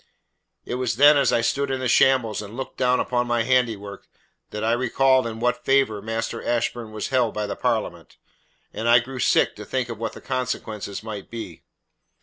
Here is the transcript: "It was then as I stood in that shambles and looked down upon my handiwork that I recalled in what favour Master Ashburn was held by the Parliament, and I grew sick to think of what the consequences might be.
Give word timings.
"It 0.65 0.73
was 0.81 0.95
then 0.95 1.15
as 1.15 1.31
I 1.31 1.41
stood 1.41 1.69
in 1.69 1.79
that 1.79 1.89
shambles 1.89 2.41
and 2.41 2.57
looked 2.57 2.75
down 2.75 2.99
upon 2.99 3.27
my 3.27 3.43
handiwork 3.43 4.07
that 4.49 4.63
I 4.63 4.71
recalled 4.71 5.27
in 5.27 5.39
what 5.39 5.63
favour 5.63 6.01
Master 6.01 6.43
Ashburn 6.43 6.91
was 6.91 7.09
held 7.09 7.35
by 7.35 7.45
the 7.45 7.55
Parliament, 7.55 8.17
and 8.73 8.89
I 8.89 8.97
grew 8.97 9.19
sick 9.19 9.55
to 9.57 9.63
think 9.63 9.89
of 9.89 9.99
what 9.99 10.13
the 10.13 10.19
consequences 10.21 11.03
might 11.03 11.29
be. 11.29 11.61